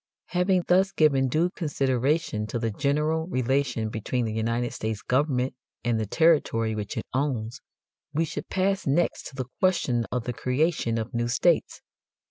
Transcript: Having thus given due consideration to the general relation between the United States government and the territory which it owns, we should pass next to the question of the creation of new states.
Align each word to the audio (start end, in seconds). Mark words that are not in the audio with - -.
Having 0.29 0.63
thus 0.67 0.91
given 0.91 1.27
due 1.27 1.51
consideration 1.51 2.47
to 2.47 2.57
the 2.57 2.71
general 2.71 3.27
relation 3.27 3.89
between 3.89 4.25
the 4.25 4.33
United 4.33 4.73
States 4.73 5.03
government 5.03 5.53
and 5.83 5.99
the 5.99 6.07
territory 6.07 6.73
which 6.73 6.97
it 6.97 7.05
owns, 7.13 7.61
we 8.11 8.25
should 8.25 8.49
pass 8.49 8.87
next 8.87 9.27
to 9.27 9.35
the 9.35 9.45
question 9.59 10.05
of 10.11 10.23
the 10.23 10.33
creation 10.33 10.97
of 10.97 11.13
new 11.13 11.27
states. 11.27 11.81